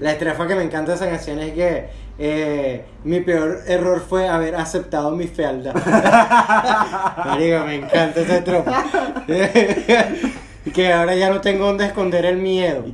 [0.00, 1.88] La estrofa que me encanta de esa canción es que
[2.18, 5.74] eh, mi peor error fue haber aceptado mi fealdad.
[7.24, 8.84] Marico, me encanta esa estrofa.
[10.74, 12.84] que ahora ya no tengo donde esconder el miedo.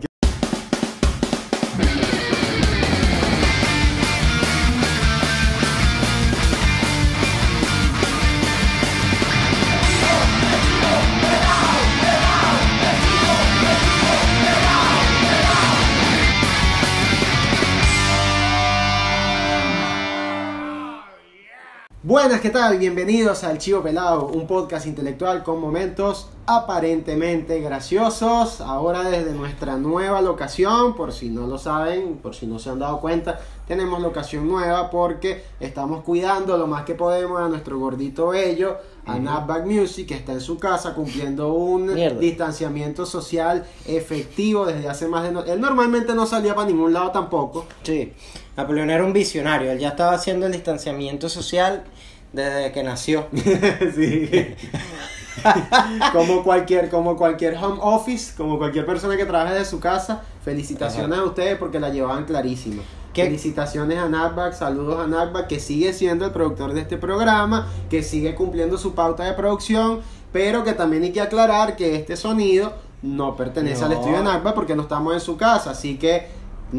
[22.32, 22.78] Buenas, ¿qué tal?
[22.78, 28.62] Bienvenidos al Chivo Pelado, un podcast intelectual con momentos aparentemente graciosos.
[28.62, 32.78] Ahora desde nuestra nueva locación, por si no lo saben, por si no se han
[32.78, 38.28] dado cuenta, tenemos locación nueva porque estamos cuidando lo más que podemos a nuestro gordito
[38.28, 42.18] bello, a Napback Music, que está en su casa cumpliendo un Mierda.
[42.18, 45.32] distanciamiento social efectivo desde hace más de...
[45.32, 47.66] no- Él normalmente no salía para ningún lado tampoco.
[47.82, 48.14] Sí,
[48.56, 51.84] Napoleón era un visionario, él ya estaba haciendo el distanciamiento social
[52.32, 53.26] desde que nació.
[53.94, 54.54] Sí.
[56.12, 61.18] como cualquier, como cualquier home office, como cualquier persona que trabaje de su casa, felicitaciones
[61.18, 62.82] a ustedes porque la llevaban clarísima.
[63.12, 63.24] ¿Qué?
[63.24, 68.02] Felicitaciones a Natback, saludos a Natback que sigue siendo el productor de este programa, que
[68.02, 70.00] sigue cumpliendo su pauta de producción,
[70.32, 72.72] pero que también hay que aclarar que este sonido
[73.02, 73.86] no pertenece No.
[73.86, 76.26] al estudio de Natback porque no estamos en su casa, así que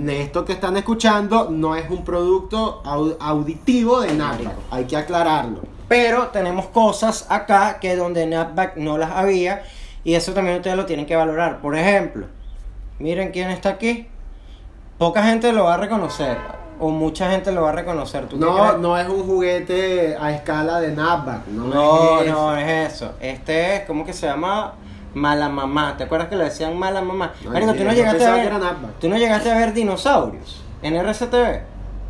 [0.09, 5.59] esto que están escuchando no es un producto au- auditivo de Natback, hay que aclararlo.
[5.87, 9.63] Pero tenemos cosas acá que donde Napback no las había
[10.03, 11.61] y eso también ustedes lo tienen que valorar.
[11.61, 12.25] Por ejemplo,
[12.99, 14.07] miren quién está aquí.
[14.97, 16.37] Poca gente lo va a reconocer
[16.79, 18.25] o mucha gente lo va a reconocer.
[18.27, 21.47] ¿Tú qué No, no es un juguete a escala de Napback.
[21.47, 23.11] No, No, es no es eso.
[23.19, 24.73] Este es, ¿cómo que se llama?
[25.13, 25.95] Mala mamá.
[25.97, 27.33] ¿Te acuerdas que le decían mala mamá?
[27.45, 28.51] Marico, sí, tú no llegaste a ver.
[28.99, 31.61] Tú no llegaste a ver dinosaurios en RCTV.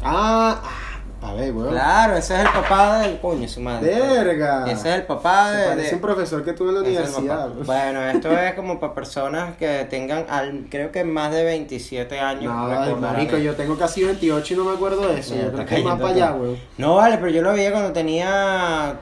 [0.05, 1.69] Ah, ah, a ver, weón.
[1.71, 3.97] Claro, ese es el papá del coño, su madre.
[3.99, 4.65] Verga.
[4.69, 5.65] Ese es el papá Se de.
[5.67, 7.47] parece de- un profesor que tuve en la es universidad.
[7.49, 7.65] weón.
[7.65, 12.53] Bueno, esto es como para personas que tengan, al, creo que más de 27 años.
[12.53, 15.33] No, marico, yo tengo casi 28 y no me acuerdo de eso.
[15.35, 16.57] Mira, yo creo que es más para allá, weón.
[16.77, 18.95] No vale, pero yo lo veía cuando tenía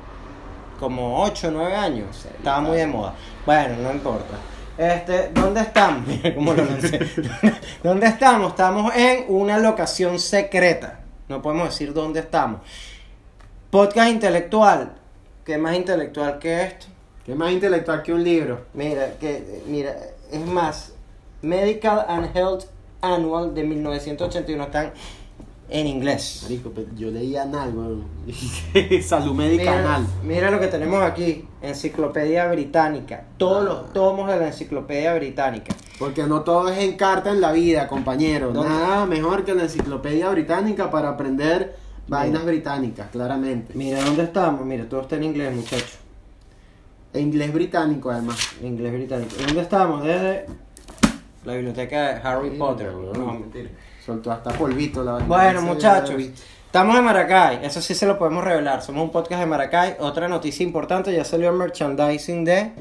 [0.82, 2.26] como 8 o 9 años.
[2.26, 3.14] Estaba muy de moda.
[3.46, 4.36] Bueno, no importa.
[4.78, 6.08] Este, ¿dónde estamos?
[6.08, 7.00] Mira cómo lo lancé.
[7.84, 8.50] ¿Dónde estamos?
[8.50, 11.00] Estamos en una locación secreta.
[11.30, 12.62] No podemos decir dónde estamos.
[13.70, 14.94] Podcast intelectual.
[15.46, 16.88] ¿Qué más intelectual que esto?
[17.26, 18.66] ¿Qué más intelectual que un libro?
[18.74, 19.96] Mira, que mira,
[20.32, 20.94] es más,
[21.44, 22.66] Medical and Health
[23.02, 24.94] Annual de 1981 están
[25.72, 26.42] en inglés.
[26.44, 28.04] Marico, pero yo leía anal, weón.
[29.04, 30.08] Salud médica Mira, anal.
[30.24, 35.74] mira lo que tenemos aquí, Enciclopedia Británica, todos los tomos de la Enciclopedia Británica.
[35.98, 38.52] Porque no todo es en carta en la vida, compañero.
[38.52, 38.70] ¿Dónde?
[38.70, 41.76] Nada mejor que la enciclopedia británica para aprender
[42.08, 43.74] vainas británicas, claramente.
[43.76, 44.66] Mira, ¿dónde estamos?
[44.66, 46.00] Mira, todo está en inglés, muchachos.
[47.14, 48.38] E inglés británico, además.
[48.64, 49.32] Inglés británico.
[49.46, 50.04] ¿Dónde estamos?
[50.04, 50.48] Desde
[51.46, 52.94] la biblioteca de Harry Sí, Potter.
[52.94, 53.70] No, mentira.
[54.06, 55.20] Soltó hasta polvito la.
[55.20, 56.16] Bueno, muchachos,
[56.66, 58.82] estamos en Maracay, eso sí se lo podemos revelar.
[58.82, 59.98] Somos un podcast de Maracay.
[60.00, 62.72] Otra noticia importante, ya salió el merchandising de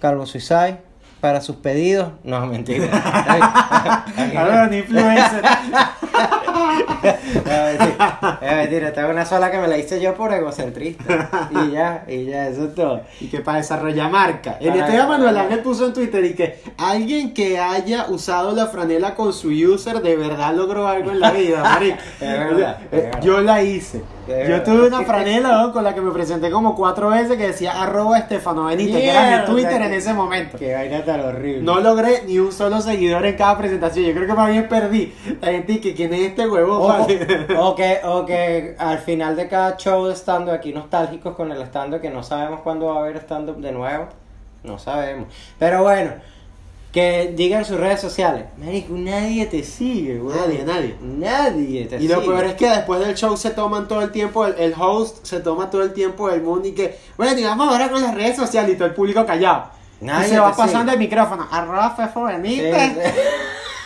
[0.00, 0.78] Carlos Suizay
[1.20, 2.12] para sus pedidos.
[2.24, 2.88] No, mentira.
[4.36, 5.42] Ahora ni influencer.
[7.02, 11.48] Es mentira, es mentira, una sola que me la hice yo por egocentrista.
[11.50, 13.02] Y ya, y ya, eso es todo.
[13.20, 14.58] y que para desarrollar marca.
[14.60, 18.66] En este día Manuel Ángel puso en Twitter y que alguien que haya usado la
[18.66, 21.98] franela con su user de verdad logró algo en la vida, marico.
[22.20, 23.20] Es verdad, es verdad.
[23.22, 24.02] Yo la hice.
[24.26, 25.72] Yo tuve una franela ¿no?
[25.72, 29.40] con la que me presenté como cuatro veces que decía arroba Estefano Benítez, que era
[29.40, 30.58] mi Twitter en ese momento.
[30.58, 31.62] Qué vaina tan horrible.
[31.62, 34.04] No logré ni un solo seguidor en cada presentación.
[34.04, 35.14] Yo creo que más bien perdí.
[35.40, 36.78] La gente que quién es este huevo.
[36.78, 37.06] O,
[37.58, 41.62] o que, o que al final de cada show de stand aquí nostálgicos con el
[41.62, 44.08] stand que no sabemos cuándo va a haber stand up de nuevo.
[44.64, 45.28] No sabemos.
[45.58, 46.12] Pero bueno,
[46.96, 48.46] que digan sus redes sociales.
[48.56, 50.34] Marico, nadie te sigue, güey.
[50.34, 50.96] Nadie, nadie.
[51.02, 52.14] Nadie te Y sigue.
[52.14, 55.22] lo peor es que después del show se toman todo el tiempo, el, el host
[55.26, 58.14] se toma todo el tiempo del mundo y que, bueno, y vamos ahora con las
[58.14, 59.64] redes sociales y todo el público callado.
[60.00, 60.92] Nadie y se va pasando sigue.
[60.94, 62.70] el micrófono, arroba Fefo Sí, sí.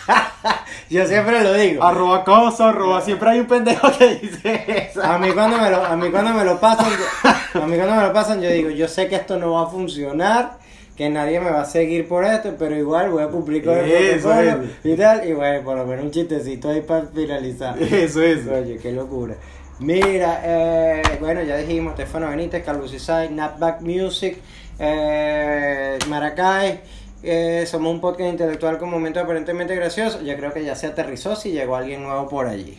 [0.91, 1.85] Yo siempre lo digo.
[1.85, 5.03] arroba cosa, arroba, siempre hay un pendejo que dice eso.
[5.03, 6.87] A mí cuando me lo, a mí cuando me lo pasan,
[7.55, 9.65] yo- a mí cuando me lo pasan, yo digo, yo sé que esto no va
[9.65, 10.59] a funcionar,
[11.01, 14.21] que nadie me va a seguir por esto, pero igual voy a cumplir con el
[14.21, 17.83] protocolo y tal, y bueno, por lo menos un chistecito ahí para finalizar.
[17.83, 18.47] Eso es.
[18.47, 19.35] Oye, qué locura.
[19.79, 24.37] Mira, eh, bueno, ya dijimos, Stefano Benítez, Carlos Isai, Napback Music,
[24.79, 26.81] eh, Maracay,
[27.23, 30.23] Eh, somos un podcast intelectual con momentos aparentemente graciosos.
[30.23, 32.79] Yo creo que ya se aterrizó si llegó alguien nuevo por allí.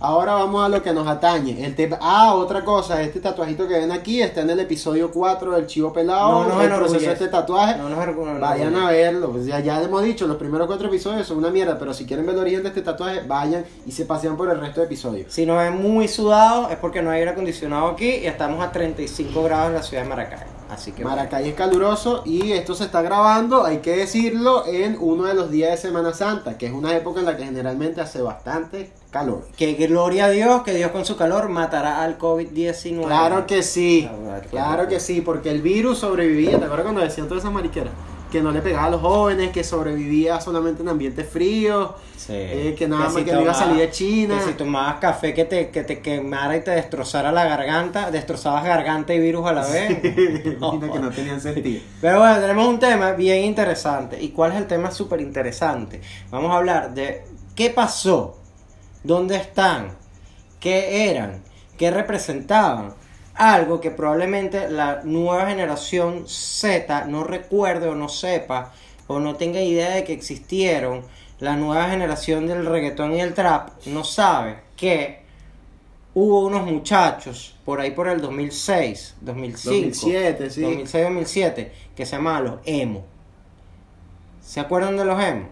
[0.00, 1.64] Ahora vamos a lo que nos atañe.
[1.64, 1.96] El tema...
[2.00, 5.92] Ah, otra cosa, este tatuajito que ven aquí está en el episodio 4 del Chivo
[5.94, 6.30] Pelado.
[6.30, 7.06] No nos el proceso enorgullece.
[7.06, 7.76] de este tatuaje.
[7.78, 9.30] No nos orgu- Vayan a verlo.
[9.30, 12.26] Pues ya, ya hemos dicho, los primeros cuatro episodios son una mierda, pero si quieren
[12.26, 15.32] ver el origen de este tatuaje, vayan y se pasean por el resto de episodios.
[15.32, 18.70] Si nos ven muy sudados es porque no hay aire acondicionado aquí y estamos a
[18.72, 20.53] 35 grados en la ciudad de Maracay.
[20.70, 21.16] Así que bueno.
[21.16, 25.50] Maracay es caluroso y esto se está grabando, hay que decirlo, en uno de los
[25.50, 29.46] días de Semana Santa, que es una época en la que generalmente hace bastante calor.
[29.56, 33.04] Que gloria a Dios, que Dios con su calor matará al COVID-19.
[33.04, 34.08] Claro que sí,
[34.50, 37.92] claro que sí, porque el virus sobrevivía, ¿te acuerdas cuando decían todas esas mariqueras?
[38.34, 42.32] Que no le pegaba a los jóvenes, que sobrevivía solamente en ambientes fríos, Sí.
[42.34, 44.38] eh, que nada más si que no iba a salir de China.
[44.40, 48.64] Que si tomabas café que te, que te quemara y te destrozara la garganta, destrozabas
[48.64, 50.02] garganta y virus a la vez.
[50.56, 51.80] Imagina que no tenían sentido.
[52.00, 54.20] Pero bueno, tenemos un tema bien interesante.
[54.20, 56.00] ¿Y cuál es el tema súper interesante?
[56.32, 57.22] Vamos a hablar de
[57.54, 58.40] qué pasó,
[59.04, 59.90] dónde están,
[60.58, 61.40] qué eran,
[61.78, 62.94] qué representaban.
[63.34, 68.72] Algo que probablemente la nueva generación Z no recuerde o no sepa
[69.06, 71.02] o no tenga idea de que existieron.
[71.40, 75.24] La nueva generación del reggaetón y el trap no sabe que
[76.14, 79.70] hubo unos muchachos por ahí por el 2006, 2005.
[79.70, 80.62] 2007, sí.
[80.62, 83.04] 2006-2007, que se llamaban los emo.
[84.40, 85.48] ¿Se acuerdan de los emo?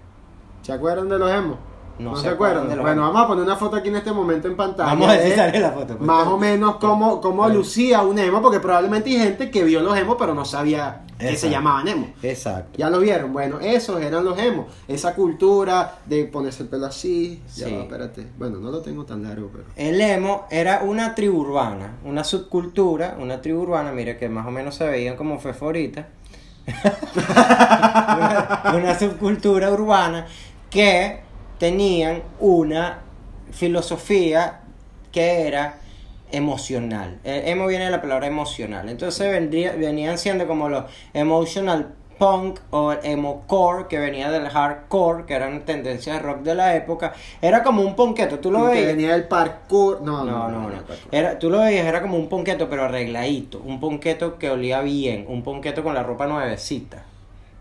[0.62, 1.58] ¿Se acuerdan de los emos?
[2.02, 4.56] No No, se acuerdan Bueno, vamos a poner una foto aquí en este momento en
[4.56, 4.90] pantalla.
[4.90, 5.86] Vamos a si de la foto.
[5.96, 6.00] pues.
[6.00, 9.96] Más o menos cómo, cómo lucía un emo, porque probablemente hay gente que vio los
[9.96, 11.52] emos pero no sabía que se Exacto.
[11.52, 12.08] llamaban emo.
[12.22, 12.78] Exacto.
[12.78, 14.66] Ya lo vieron, bueno, esos eran los emos.
[14.88, 17.42] Esa cultura de ponerse el pelo así.
[17.56, 17.74] Ya Sí.
[17.76, 18.26] va, espérate.
[18.38, 19.64] Bueno, no lo tengo tan largo, pero.
[19.76, 24.50] El emo era una tribu urbana, una subcultura, una tribu urbana, mire que más o
[24.50, 26.06] menos se veían como feforitas.
[26.66, 30.26] una, una subcultura urbana
[30.70, 31.20] que
[31.62, 32.98] tenían una
[33.52, 34.62] filosofía
[35.12, 35.76] que era
[36.32, 37.20] emocional.
[37.22, 38.88] Eh, emo viene de la palabra emocional.
[38.88, 44.48] Entonces vendría, venían siendo como los emotional punk o el emo core que venía del
[44.48, 47.12] hardcore, que eran tendencias de rock de la época.
[47.40, 48.86] Era como un ponqueto, tú lo veías.
[48.96, 50.02] venía el parkour.
[50.02, 50.68] No, No, no, no.
[50.68, 50.96] parkour.
[51.12, 53.62] Era, tú lo veías, era como un ponqueto, pero arregladito.
[53.64, 55.26] Un ponqueto que olía bien.
[55.28, 57.04] Un ponqueto con la ropa nuevecita.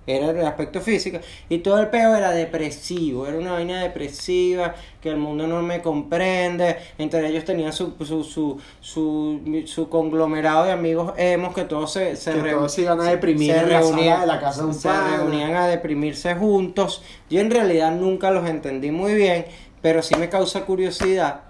[0.07, 1.19] Era el aspecto físico.
[1.47, 3.27] Y todo el peo era depresivo.
[3.27, 6.77] Era una vaina depresiva que el mundo no me comprende.
[6.97, 12.15] Entre ellos tenían su, su, su, su, su conglomerado de amigos emos que todos se,
[12.15, 14.73] se Que todos se iban a deprimir en la sala de la casa de un
[14.73, 17.03] se reunían a deprimirse juntos.
[17.29, 19.45] Yo en realidad nunca los entendí muy bien,
[19.81, 21.41] pero sí me causa curiosidad.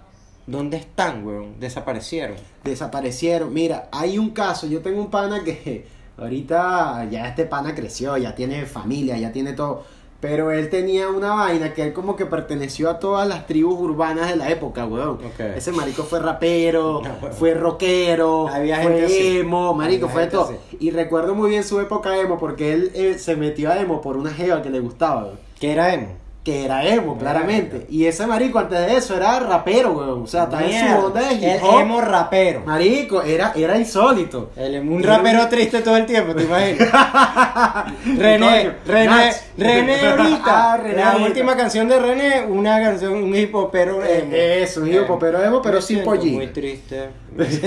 [0.45, 1.59] ¿Dónde están, weón?
[1.59, 2.35] Desaparecieron.
[2.63, 3.53] desaparecieron.
[3.53, 5.85] Mira, hay un caso, yo tengo un pana que
[6.21, 9.83] ahorita ya este pana creció, ya tiene familia, ya tiene todo.
[10.19, 14.29] Pero él tenía una vaina que él como que perteneció a todas las tribus urbanas
[14.29, 15.15] de la época, weón.
[15.25, 15.39] Ok.
[15.55, 17.33] Ese marico fue rapero, No, weón.
[17.33, 19.37] fue rockero, Había fue gente así.
[19.39, 20.43] emo, marico, Había fue todo.
[20.43, 20.77] así.
[20.79, 24.15] Y recuerdo muy bien su época emo porque él eh, se metió a emo por
[24.15, 25.39] una jeva que le gustaba, weón.
[25.59, 26.09] ¿Qué era emo?
[26.43, 27.85] Que era emo, claramente.
[27.87, 30.23] Y ese marico antes de eso era rapero, weón.
[30.23, 31.79] O sea, estaba en su onda de hip El hop.
[31.81, 32.63] emo rapero.
[32.65, 34.49] Marico, era, era insólito.
[34.55, 36.89] El emo- un Era rapero un- triste todo el tiempo, ¿te imaginas?
[38.17, 39.33] René, René.
[39.55, 40.73] René ahorita.
[40.73, 41.27] Ah, René la ahorita.
[41.29, 44.31] última canción de René, una canción, un hip hopero emo.
[44.33, 46.37] Eh, eso, un hip hopero emo, pero sin pollina.
[46.37, 47.09] Muy triste.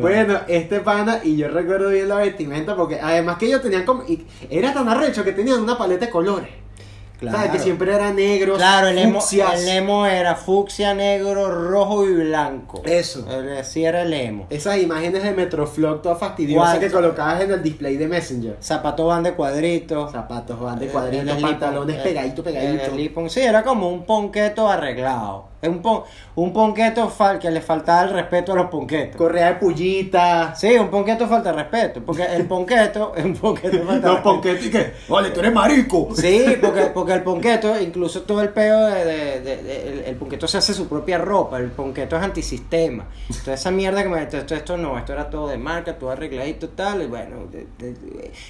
[0.00, 4.02] Bueno, este pana, y yo recuerdo bien la vestimenta, porque además que ellos tenían como.
[4.04, 6.48] y era tan arrecho que tenían una paleta de colores.
[7.20, 7.50] ¿Sabes?
[7.50, 8.54] Que siempre era negro.
[8.54, 9.60] Claro, el emo, fucsias.
[9.60, 12.80] el emo era fucsia, negro, rojo y blanco.
[12.84, 13.26] Eso.
[13.58, 14.46] Así era el emo.
[14.50, 18.56] Esas imágenes de Metroflog todas fastidiosas que colocabas en el display de Messenger.
[18.60, 20.12] Zapatos van de cuadritos.
[20.12, 23.32] Zapatos van de El- cuadritos, pantalones pegaditos, el pegaditos.
[23.32, 25.48] Sí, era como un ponqueto arreglado.
[25.60, 26.02] Es un, pon,
[26.36, 29.16] un ponqueto fal- que le faltaba el respeto a los ponquetos.
[29.16, 30.54] Correa de pullita.
[30.54, 32.00] Sí, un ponqueto falta respeto.
[32.04, 34.92] Porque el ponqueto es un ponqueto falta Los ponquetos y que.
[35.08, 36.08] Vale, tú eres marico.
[36.14, 40.16] Sí, porque, porque el ponqueto, incluso todo el peo de, de- de- de- el, el
[40.16, 43.06] ponqueto se hace su propia ropa, el ponqueto es antisistema.
[43.44, 46.10] Toda esa mierda que me esto, esto, esto no, esto era todo de marca, todo
[46.12, 47.36] arregladito tal, y bueno,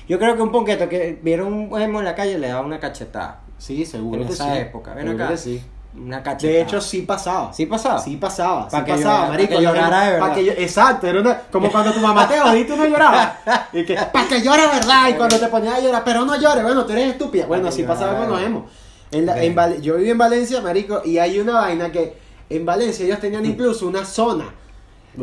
[0.09, 2.79] yo creo que un ponqueto que vieron un emo en la calle le daba una
[2.81, 3.41] cachetada.
[3.57, 4.59] Sí, seguro En esa sí.
[4.61, 5.29] época, ven acá.
[5.31, 5.63] que sí.
[6.01, 6.53] Una cachetada.
[6.53, 7.53] De hecho, sí pasaba.
[7.53, 7.99] ¿Sí pasaba?
[8.01, 9.51] Sí pasaba, Pa' sí que pasaba, llorara- marico.
[9.55, 10.35] pa' que llorara de verdad.
[10.35, 13.33] que yo- exacto, era una, como cuando tu mamá te jodía y tú no llorabas.
[13.73, 16.63] Y que, para que llore verdad, y cuando te ponías a llorar, pero no llores,
[16.63, 17.47] bueno, tú eres estúpida.
[17.47, 18.63] Bueno, así pasaba con los.
[19.11, 22.17] En la- en Val- yo viví en Valencia, marico, y hay una vaina que
[22.51, 24.45] en Valencia ellos tenían incluso una zona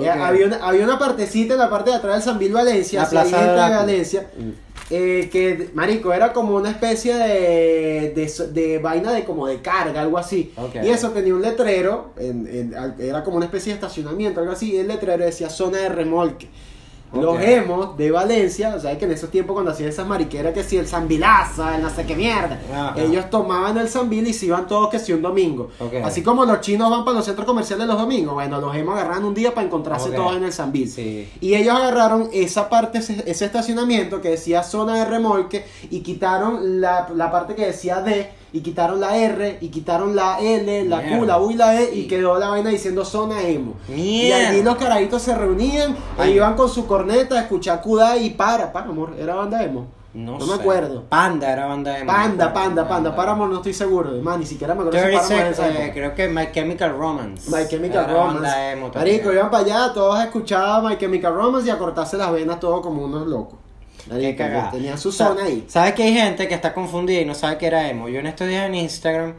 [0.03, 3.01] Eh, había, una, había una partecita en la parte de atrás del San Bill Valencia,
[3.01, 4.27] La plaza de la- Valencia,
[4.89, 10.01] eh, que, marico, era como una especie de, de, de vaina de como de carga,
[10.01, 10.53] algo así.
[10.85, 14.51] Y eso tenía un letrero, en- en- al- era como una especie de estacionamiento, algo
[14.51, 16.49] así, y el letrero decía zona de remolque.
[17.13, 17.41] Los Ok.
[17.41, 20.77] hemos de Valencia, o sea, que en esos tiempos cuando hacían esas mariqueras que si
[20.77, 22.93] el Zambilaza, el no sé qué mierda, Ajá.
[22.97, 25.69] ellos tomaban el Zambil y se iban todos que si un domingo.
[26.03, 29.27] Así como los chinos van para los centros comerciales los domingos, bueno, los hemos agarrado
[29.27, 30.89] un día para encontrarse todos en el Zambil.
[30.89, 31.29] Sí.
[31.39, 37.07] Y ellos agarraron esa parte, ese, estacionamiento que decía zona de remolque y quitaron la,
[37.15, 41.07] la parte que decía D y quitaron la R y quitaron la L, la Q,
[41.07, 41.25] Mierda.
[41.25, 43.73] la U y la E y quedó la vaina diciendo zona emo.
[43.89, 46.33] Y allí los carajitos se reunían e Ay.
[46.33, 49.87] iban con su corneta a escuchar Kudai y para, para amor, era banda emo.
[50.13, 51.03] No, No me acuerdo.
[51.09, 54.83] Panda era banda de Panda, panda, panda, Paramore no estoy seguro, man, ni siquiera me
[54.83, 57.51] acuerdo si 30 Paramore esa eh, creo que My Chemical Romance.
[57.51, 58.39] My Chemical Era Romance.
[58.41, 58.91] banda emo.
[58.95, 62.81] Marico, iban para allá, todos escuchaban My Chemical Romance y a cortarse las venas todo
[62.81, 63.59] como unos locos.
[64.09, 64.71] Qué cagada.
[64.71, 65.63] tenían su Sa- zona ahí.
[65.67, 68.07] ¿Sabes que hay gente que está confundida y no sabe que era emo?
[68.09, 69.33] Yo en estos días en Instagram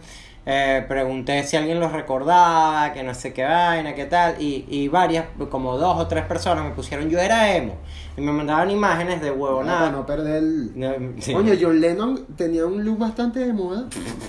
[0.48, 4.86] eh, pregunté si alguien los recordaba, que no sé qué vaina, qué tal, y, y
[4.88, 7.74] varias, como dos o tres personas me pusieron yo era emo.
[8.16, 9.90] Y me mandaban imágenes de Para huevonada.
[9.90, 10.72] no perder el...
[10.78, 11.34] No, sí.
[11.34, 13.86] Coño, John Lennon tenía un look bastante de moda.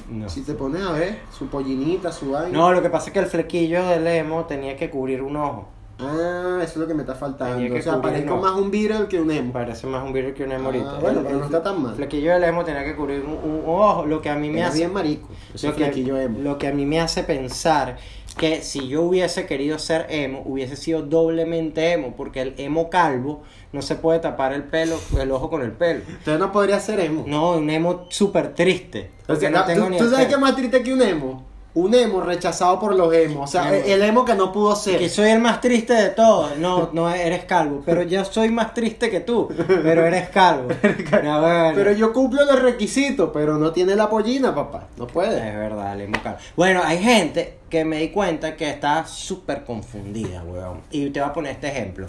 [0.09, 0.27] No.
[0.27, 2.49] Si te pones a ver, su pollinita, su vaina.
[2.49, 5.69] No, lo que pasa es que el flequillo del emo tenía que cubrir un ojo.
[5.99, 7.75] Ah, eso es lo que me está faltando.
[7.75, 9.51] O sea, parezco más un Beatle que un emo.
[9.51, 10.93] Parece más un virus que un emo Ah, ahorita.
[10.99, 11.95] bueno, El- pero no está tan mal.
[11.95, 14.67] flequillo del emo tenía que cubrir un, un ojo, lo que a mí me Era
[14.69, 14.77] hace...
[14.79, 15.27] bien marico.
[15.63, 15.85] Lo que,
[16.23, 16.39] emo.
[16.39, 17.97] lo que a mí me hace pensar
[18.37, 23.41] que si yo hubiese querido ser emo, hubiese sido doblemente emo, porque el emo calvo
[23.73, 26.01] no se puede tapar el pelo, el ojo con el pelo.
[26.07, 27.23] Entonces no podría ser emo.
[27.25, 29.09] No, un emo súper triste.
[29.23, 31.43] O Porque sea, no ¿tú- ni ¿Tú sabes qué más triste que un emo?
[31.77, 33.47] Un emo rechazado por los emos.
[33.47, 33.85] O sea, Emo.
[33.85, 34.97] el emo que no pudo ser.
[34.97, 36.57] Que soy el más triste de todos.
[36.57, 37.83] No, no eres calvo.
[37.85, 39.47] Pero yo soy más triste que tú.
[39.67, 40.69] Pero eres calvo.
[41.23, 41.71] No, bueno.
[41.75, 44.87] Pero yo cumplo los requisitos, pero no tiene la pollina, papá.
[44.97, 45.37] No puede.
[45.37, 46.39] Es verdad, el emo calvo.
[46.55, 50.81] Bueno, hay gente que me di cuenta que está súper confundida, weón.
[50.89, 52.07] Y te voy a poner este ejemplo.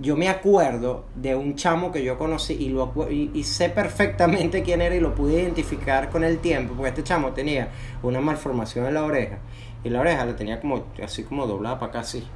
[0.00, 4.62] Yo me acuerdo de un chamo que yo conocí y, lo, y, y sé perfectamente
[4.62, 7.68] quién era y lo pude identificar con el tiempo, porque este chamo tenía
[8.02, 9.38] una malformación en la oreja.
[9.84, 12.26] Y la oreja la tenía como así como doblada para acá así.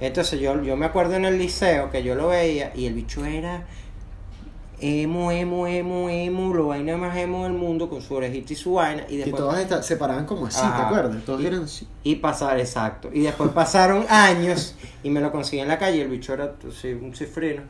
[0.00, 3.24] Entonces yo, yo me acuerdo en el liceo que yo lo veía y el bicho
[3.24, 3.66] era
[4.80, 8.74] emo, emo, emo, emo, lo vaina más emo del mundo con su orejita y su
[8.74, 9.02] vaina.
[9.08, 11.24] Y Que después, todas esta- se paraban como así, ¿te acuerdas?
[11.24, 11.86] Todos Y- eran así.
[12.04, 13.10] y pasar, exacto.
[13.12, 16.02] Y después pasaron años y me lo conseguí en la calle.
[16.02, 16.54] El bicho era
[17.02, 17.62] un cifrino.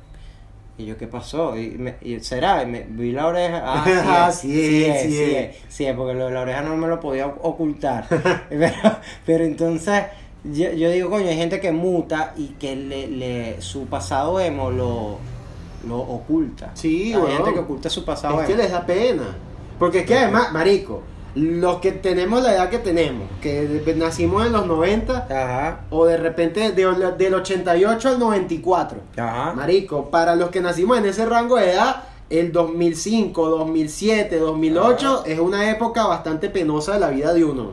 [0.77, 1.57] Y yo, ¿qué pasó?
[1.59, 3.62] Y, me, y será, y me vi la oreja.
[3.65, 5.57] Ah, sí, Ah, es, sí sí, es, sí es.
[5.69, 8.07] sí es, porque lo la oreja no me lo podía ocultar.
[8.49, 8.73] pero,
[9.27, 10.05] pero entonces,
[10.45, 14.71] yo, yo digo, coño, hay gente que muta y que le, le, su pasado emo
[14.71, 15.19] lo,
[15.87, 16.70] lo oculta.
[16.75, 17.37] Sí, Hay weón.
[17.37, 19.37] gente que oculta su pasado Es que les da pena.
[19.78, 21.02] Porque es que además, marico,
[21.35, 26.16] los que tenemos la edad que tenemos, que nacimos en los 90, Ajá, o de
[26.16, 28.99] repente de- del 88 al 94.
[29.16, 29.52] ajá.
[29.54, 35.38] Marico, para los que nacimos en ese rango de edad, el 2005, 2007, 2008 es
[35.38, 37.70] una época bastante penosa de la vida de uno.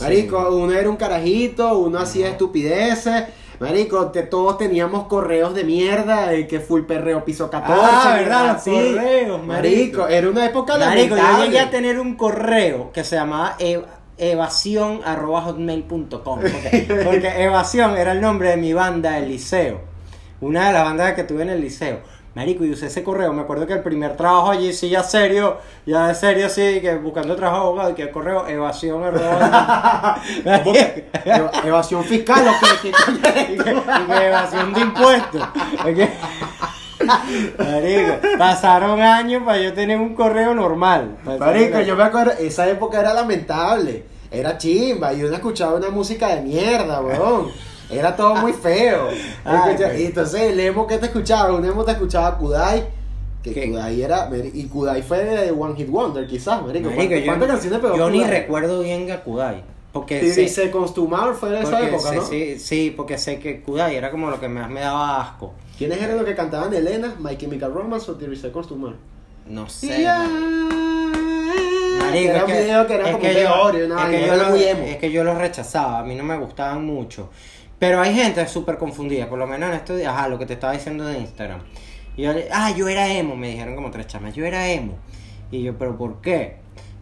[0.00, 3.24] Marico, uno era un carajito, uno hacía estupideces.
[3.64, 7.80] Marico, te- todos teníamos correos de mierda, de que full perreo piso 14.
[7.84, 8.50] Ah, ¿verdad?
[8.50, 8.70] Así.
[8.70, 9.98] correos, marico.
[9.98, 11.46] Marico, era una época Marico, yo lamentable.
[11.46, 13.84] llegué a tener un correo que se llamaba ev-
[14.16, 19.80] evasión.hotmail.com porque, porque evasión era el nombre de mi banda del liceo.
[20.40, 22.00] Una de las bandas que tuve en el liceo.
[22.34, 23.32] Marico, y usé ese correo.
[23.32, 26.96] Me acuerdo que el primer trabajo allí, sí, ya serio, ya de serio, sí, que
[26.96, 29.02] buscando trabajo abogado, y que el correo evasión.
[31.24, 35.42] Eva- Evasión fiscal, ¿o que, evasión de impuestos.
[37.58, 41.16] Marico, pasaron años para yo tener un correo normal.
[41.38, 44.04] Marico, yo me acuerdo, esa época era lamentable.
[44.30, 47.52] Era chimba y uno escuchaba una música de mierda, weón.
[47.90, 49.08] Era todo muy feo.
[49.44, 52.84] Ay, Escucha- y entonces el emo que te escuchaba, un emo te escuchaba Kudai.
[53.42, 53.68] Que ¿Qué?
[53.70, 54.30] Kudai era.
[54.54, 56.90] Y Kudai fue de One Hit Wonder, quizás, marico.
[56.90, 58.30] Marico, ¿Cuántas, canciones pegó yo ni Kudai?
[58.30, 59.62] recuerdo bien Gakudai.
[59.92, 62.22] Porque Sí, sé, dice Constumar fue de esa época, sé- ¿no?
[62.24, 65.52] sí, sí, porque sé que Kudai era como lo que más me daba asco.
[65.78, 68.94] ¿Quiénes eran los que cantaban Elena, My Chemical Romance o Teresa Constumar?
[69.46, 69.98] No sé.
[69.98, 70.26] Yeah.
[72.00, 74.04] Marico, era es un que- video que era es como que yo- velorio, una es
[74.04, 74.82] que vaina, yo era lo- muy emo.
[74.84, 77.28] Es que yo los rechazaba, a mí no me gustaban mucho.
[77.86, 80.54] Pero hay gente súper confundida, por lo menos en estos días, ajá, lo que te
[80.54, 81.60] estaba diciendo de Instagram.
[82.16, 84.96] Y yo ah, yo era emo, me dijeron como tres chamas, yo era emo.
[85.50, 86.56] Y yo, pero ¿por qué?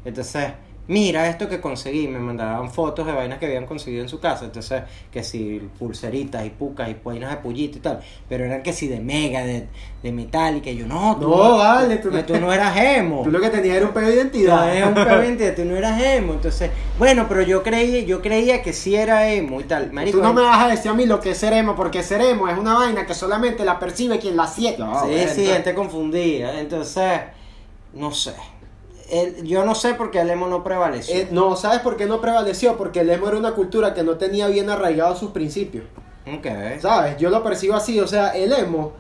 [0.05, 0.55] Entonces,
[0.89, 4.45] mira esto que conseguí, me mandaban fotos de vainas que habían conseguido en su casa,
[4.47, 8.73] entonces que si pulseritas y pucas y vainas de pullito y tal, pero eran que
[8.73, 9.69] si de mega, de,
[10.03, 13.23] de metal y que yo no, tú No, vale, tú tú, no- no eras emo.
[13.23, 14.69] Tú lo que tenías era un pedo de identidad.
[14.77, 18.73] eres un P20, tú no eras emo, entonces, bueno, pero yo creí, yo creía que
[18.73, 20.19] sí era emo y tal, marico.
[20.19, 22.49] Tú no me vas a decir a mí lo que es emo, porque ser emo
[22.49, 24.81] es una vaina que solamente la percibe quien la siente.
[24.83, 26.59] No, Sí, bueno, sí, gente confundida.
[26.61, 27.21] Entonces,
[27.95, 28.33] no sé.
[29.43, 31.15] Yo no sé por qué el emo no prevaleció.
[31.15, 32.79] Eh, no, ¿sabes por qué no prevaleció?
[32.79, 35.85] Porque el emo era una cultura que no tenía bien arraigados sus principios.
[36.27, 36.81] ok.
[36.81, 37.19] ¿Sabes?
[37.19, 38.93] Yo lo percibo así, o sea, el emo,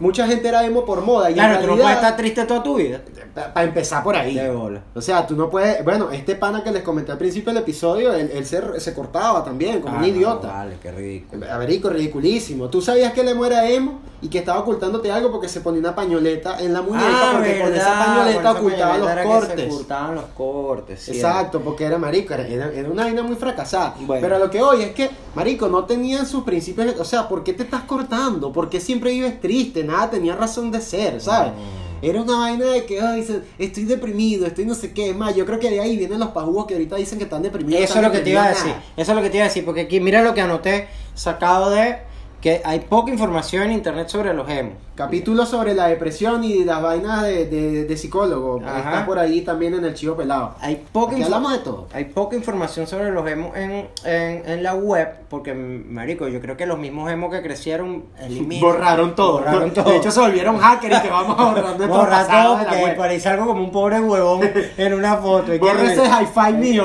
[0.00, 1.30] mucha gente era emo por moda.
[1.30, 3.00] Y Claro, en tú no puedes estar triste toda tu vida.
[3.34, 4.34] Para empezar por ahí.
[4.34, 4.82] De bola.
[4.94, 5.84] O sea, tú no puedes.
[5.84, 9.44] Bueno, este pana que les comenté al principio del episodio, él, él se, se cortaba
[9.44, 10.48] también, como Ah, un no, idiota.
[10.48, 11.46] vale, qué ridículo.
[11.52, 12.68] Averico, ridiculísimo.
[12.68, 15.80] ¿Tú sabías que el emo era emo y que estaba ocultándote algo porque se ponía
[15.80, 18.98] una pañoleta en la muñeca porque con esa Ah, verdad, pañoleta con esa ocultaba pañoleta
[18.98, 19.64] los era que cortes?
[19.68, 21.08] Se ocultaban los cortes.
[21.08, 23.94] Exacto, porque era marico, era, era- era una vaina muy fracasada.
[24.00, 24.20] Bueno.
[24.20, 27.52] Pero lo que hoy es que, marico, no tenían sus principios, o sea, ¿por qué
[27.52, 28.52] te estás cortando?
[28.52, 29.84] ¿Por qué siempre vives triste?
[29.90, 31.52] Nada tenía razón de ser, ¿sabes?
[31.52, 31.80] Mm.
[32.04, 35.34] Era una vaina de que, ay, se- estoy deprimido, estoy no sé qué, es más,
[35.36, 37.82] yo creo que de ahí vienen los pajugos que ahorita dicen que están deprimidos.
[37.82, 38.72] Eso es lo que te iba a decir.
[38.96, 39.64] Eso es lo que te iba a decir.
[39.64, 41.98] Porque aquí, mira lo que anoté sacado de
[42.40, 44.74] que hay poca información en internet sobre los emos.
[44.94, 48.60] Capítulo sobre la depresión y las vainas de, de, de psicólogo.
[48.62, 48.78] Ajá.
[48.78, 50.54] Está por ahí también en el chivo pelado.
[50.60, 51.86] Hay poca Aquí hablamos de todo.
[51.94, 56.56] Hay poca información sobre los emos en, en, en la web, porque, marico, yo creo
[56.56, 58.60] que los mismos emos que crecieron eliminan.
[58.60, 59.38] Borraron todo.
[59.38, 59.90] Borraron todo.
[59.90, 62.94] De hecho, se volvieron hackers y que vamos a borrar nuestro Borra todo de porque
[62.96, 65.58] parece algo como un pobre huevón en una foto.
[65.58, 66.84] Borra ese hi-fi mío.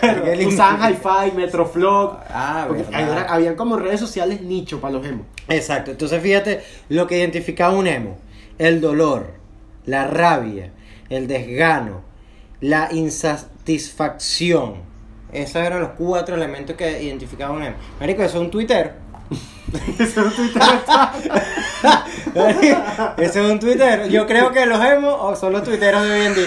[0.00, 0.46] ¿Te.
[0.46, 2.18] Usaban hi-fi, Metroflog.
[2.28, 2.68] Ah,
[3.28, 5.26] habían como redes sociales nicho para los emos.
[5.48, 8.16] Exacto, entonces fíjate lo que identificaba un emo.
[8.58, 9.34] El dolor,
[9.86, 10.70] la rabia,
[11.10, 12.02] el desgano,
[12.60, 14.76] la insatisfacción.
[15.32, 17.76] Esos eran los cuatro elementos que identificaba un emo.
[18.00, 18.94] Marico, eso es un Twitter.
[19.98, 20.62] Ese es un Twitter.
[23.18, 24.08] Ese es un Twitter.
[24.08, 26.46] Yo creo que los emos o son los tuiteros de hoy en día.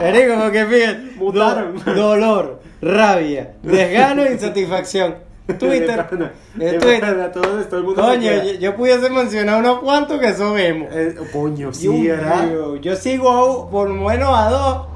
[0.00, 0.98] Marico, porque fíjate.
[1.16, 1.82] Mutaron.
[1.84, 5.16] do- dolor, rabia, desgano e insatisfacción.
[5.58, 5.96] Twitter.
[5.96, 7.16] De pana, Twitter.
[7.16, 10.88] de todo, todo el mundo Coño, yo, yo pudiese mencionar unos cuantos que son emos.
[10.92, 12.46] Eh, coño, sí, Dios ¿verdad?
[12.46, 14.86] mío, Yo sigo a- por lo menos a dos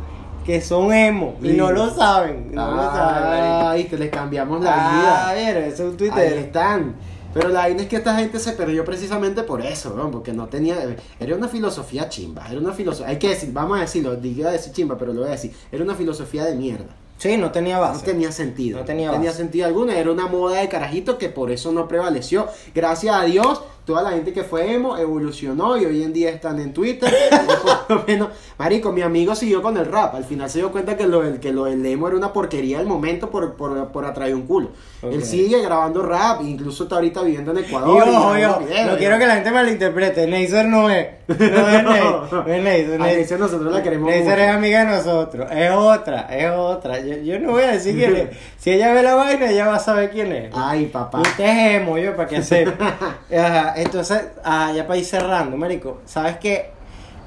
[0.45, 1.57] que son emo y Sí.
[1.57, 2.51] no lo saben.
[2.55, 3.66] No lo saben.
[3.66, 5.47] Ay, te les cambiamos la Ah, vida.
[5.49, 6.33] mira, eso es un Ahí Twitter.
[6.38, 6.95] están.
[7.35, 10.11] Pero la vaina es que esta gente se perdió precisamente por eso, ¿no?
[10.11, 10.77] porque no tenía.
[11.21, 12.47] Era una filosofía chimba.
[12.51, 13.09] Era una filosofía.
[13.11, 15.53] Hay que decir, vamos a decirlo, diga decir chimba, pero lo voy a decir.
[15.71, 16.87] Era una filosofía de mierda.
[17.18, 18.05] Sí, no tenía No base.
[18.05, 18.81] tenía sentido.
[18.81, 19.33] No tenía base.
[19.33, 19.92] sentido alguno.
[19.92, 22.46] Era una moda de carajito que por eso no prevaleció.
[22.74, 26.59] Gracias a Dios, toda la gente que fue emo evolucionó y hoy en día están
[26.59, 27.09] en Twitter.
[27.88, 30.16] por lo menos, marico, mi amigo siguió con el rap.
[30.16, 32.79] Al final se dio cuenta que lo, del- que lo del emo era una porquería
[32.79, 34.70] del momento por, por, por atraer un culo.
[35.03, 38.05] Él sigue grabando rap, incluso está ahorita viviendo en Ecuador.
[38.07, 38.90] y ojo, yo, videos.
[38.90, 40.27] no quiero que la gente malinterprete.
[40.27, 41.07] Neisser no es.
[41.29, 41.42] No es
[42.64, 42.99] Neisser.
[42.99, 45.49] No es nosotros la queremos Neisser es amiga de nosotros.
[45.53, 46.99] Es otra, es otra.
[47.01, 48.29] Yo, yo no voy a decir quién es.
[48.66, 50.51] Si ella ve la vaina, ella va a saber quién es.
[50.53, 51.20] Ay, papá.
[51.20, 52.96] Usted es emo, yo, para que sepa.
[53.31, 56.01] Ajá, entonces, ah, ya para ir cerrando, marico.
[56.05, 56.71] ¿Sabes que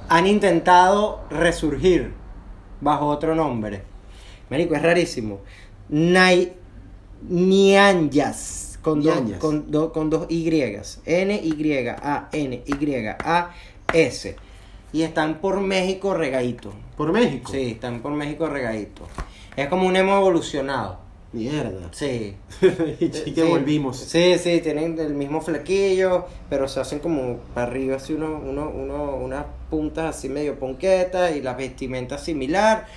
[0.10, 2.14] Han intentado resurgir
[2.82, 3.84] bajo otro nombre.
[4.50, 5.42] Marico, es rarísimo.
[5.90, 6.54] Nai...
[7.28, 8.80] Nianyas.
[9.40, 10.48] Con do- con dos Y.
[13.00, 14.36] N-Y-A-N-Y-A-S.
[14.92, 16.74] Y están por México regadito.
[16.98, 17.52] Por México.
[17.52, 19.04] Sí, están por México regadito.
[19.56, 21.00] Es como un emo evolucionado.
[21.32, 21.89] Mierda.
[21.92, 22.36] Sí.
[23.00, 23.98] y sí que volvimos.
[23.98, 28.70] Sí, sí, tienen el mismo flequillo, pero se hacen como para arriba, así uno, uno,
[28.70, 32.88] uno, unas puntas así medio ponquetas y la vestimenta similar.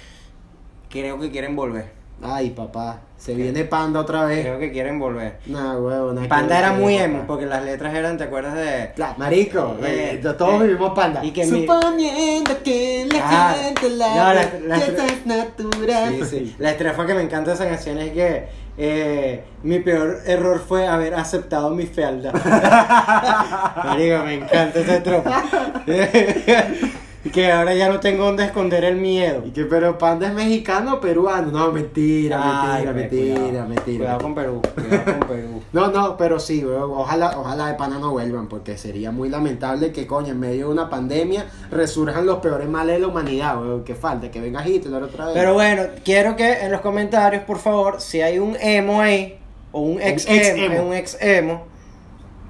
[0.88, 2.01] Creo que quieren volver.
[2.20, 3.00] Ay, papá.
[3.16, 4.40] Se viene Panda otra vez.
[4.42, 5.38] Creo que quieren volver.
[5.46, 7.26] Nah, huevo, que Panda era muy emo, papá.
[7.28, 8.90] porque las letras eran, ¿te acuerdas de...?
[8.96, 11.24] Claro, marico, Eh, eh, todos eh, vivimos panda.
[11.24, 13.20] y que mi- Suponiendo que la
[13.50, 16.14] Ah, gente la, no, la- la- es natural.
[16.18, 16.56] Sí, sí.
[16.58, 18.48] La estrofa que me encanta de esa canción es que
[18.78, 22.32] eh, mi peor error fue haber aceptado mi fealdad.
[23.84, 25.42] Marico, me encanta esa estrofa.
[27.32, 29.42] que ahora ya no tengo donde esconder el miedo.
[29.46, 31.50] Y que, pero panda es mexicano o peruano.
[31.50, 33.68] No, mentira, Ay, mentira, mentira, cuidado.
[33.68, 33.98] mentira.
[33.98, 35.62] Cuidado con Perú, cuidado con Perú.
[35.72, 40.06] No, no, pero sí, ojalá, ojalá de pana no vuelvan, porque sería muy lamentable que,
[40.06, 43.82] coño, en medio de una pandemia resurjan los peores males de la humanidad, weón.
[43.82, 45.34] Que falta, que venga Hitler otra vez.
[45.34, 49.38] Pero bueno, quiero que en los comentarios, por favor, si hay un emo ahí,
[49.72, 50.88] o un ex ex emo, emo.
[50.88, 51.64] un ex emo,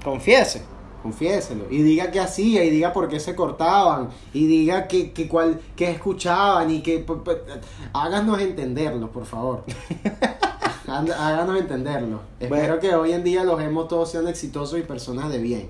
[0.03, 0.72] confiese.
[1.03, 1.65] Confiéselo.
[1.69, 5.59] Y diga qué hacía, y diga por qué se cortaban, y diga qué, qué, cuál,
[5.75, 7.05] qué escuchaban, y que...
[7.93, 9.63] Háganos entenderlo, por favor.
[10.87, 12.21] Há- Háganos entenderlo.
[12.39, 15.69] Espero que hoy en día los hemos todos sean exitosos y personas de bien.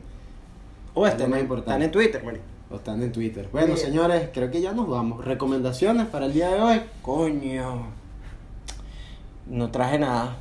[0.94, 1.72] O Es lo están, más en, importante.
[1.72, 2.40] están en Twitter.
[2.72, 3.50] O están en Twitter.
[3.52, 5.26] Bueno, señores, creo que ya nos vamos.
[5.26, 6.82] ¿Recomendaciones para el día de hoy?
[7.02, 7.88] Coño.
[9.48, 10.38] No traje nada.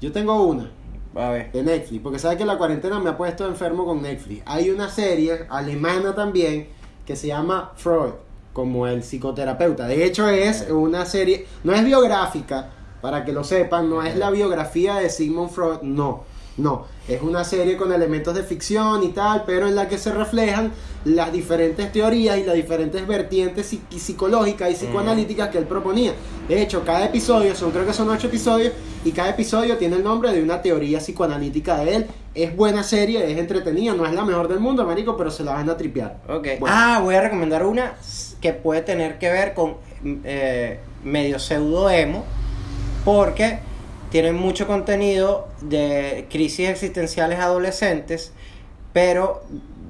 [0.00, 0.70] Yo tengo una.
[1.14, 1.52] A ver.
[1.52, 4.42] de Netflix, porque sabes que la cuarentena me ha puesto enfermo con Netflix.
[4.46, 6.68] Hay una serie alemana también
[7.06, 8.12] que se llama Freud,
[8.52, 9.86] como el psicoterapeuta.
[9.86, 12.70] De hecho es una serie, no es biográfica,
[13.02, 16.22] para que lo sepan, no es la biografía de Sigmund Freud, no,
[16.58, 20.12] no, es una serie con elementos de ficción y tal, pero en la que se
[20.12, 20.70] reflejan
[21.04, 26.12] las diferentes teorías y las diferentes vertientes psi- psicológicas y psicoanalíticas que él proponía.
[26.48, 28.72] De hecho, cada episodio, son creo que son ocho episodios,
[29.04, 32.06] y cada episodio tiene el nombre de una teoría psicoanalítica de él.
[32.34, 35.54] Es buena serie, es entretenida, no es la mejor del mundo, marico, pero se la
[35.54, 36.20] van a tripear.
[36.28, 36.48] Ok.
[36.60, 36.76] Bueno.
[36.78, 37.94] Ah, voy a recomendar una
[38.40, 39.76] que puede tener que ver con
[40.24, 42.24] eh, medio pseudo emo,
[43.04, 43.58] porque
[44.12, 48.34] tiene mucho contenido de crisis existenciales adolescentes,
[48.92, 49.42] pero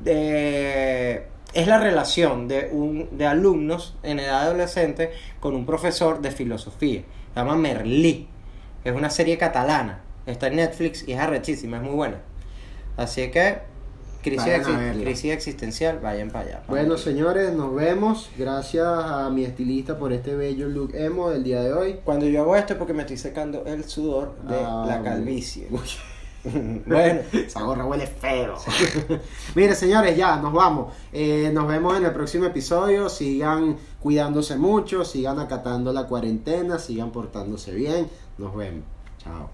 [0.04, 6.30] eh, es la relación de, un, de alumnos en edad adolescente con un profesor de
[6.30, 7.00] filosofía.
[7.34, 8.28] Se llama Merlí.
[8.84, 10.02] Es una serie catalana.
[10.26, 12.18] Está en Netflix y es arrechísima, es muy buena.
[12.96, 13.58] Así que,
[14.22, 16.62] crisis, exi- crisis existencial, vayan para allá.
[16.68, 18.30] Bueno, señores, nos vemos.
[18.38, 21.98] Gracias a mi estilista por este bello look emo del día de hoy.
[22.04, 25.68] Cuando yo hago esto es porque me estoy secando el sudor de Ah, la calvicie.
[26.86, 28.56] bueno, Esa gorra huele feo.
[29.54, 30.92] Mire, señores, ya, nos vamos.
[31.12, 33.08] Eh, nos vemos en el próximo episodio.
[33.08, 38.08] Sigan cuidándose mucho, sigan acatando la cuarentena, sigan portándose bien.
[38.38, 38.84] Nos vemos.
[39.22, 39.50] Chao.